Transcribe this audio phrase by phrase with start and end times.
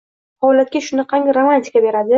[0.47, 2.09] holatga shunaqangi romantika beradi.